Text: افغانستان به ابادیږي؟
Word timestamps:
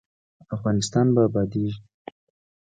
افغانستان 0.55 1.05
به 1.15 1.21
ابادیږي؟ 1.27 1.75